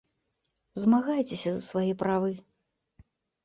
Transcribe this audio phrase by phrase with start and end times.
[0.83, 2.35] Змагайцеся за свае правы.